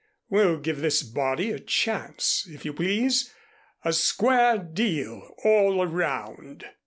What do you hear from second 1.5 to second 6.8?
a chance, if you please, a square deal all around."